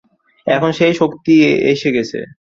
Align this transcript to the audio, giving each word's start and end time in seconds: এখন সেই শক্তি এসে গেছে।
এখন 0.47 0.69
সেই 0.71 0.93
শক্তি 0.93 1.33
এসে 1.71 1.89
গেছে। 1.95 2.19